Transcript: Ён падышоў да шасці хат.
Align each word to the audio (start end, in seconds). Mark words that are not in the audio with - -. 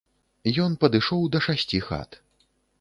Ён 0.63 0.71
падышоў 0.85 1.21
да 1.37 1.45
шасці 1.51 1.85
хат. 1.91 2.21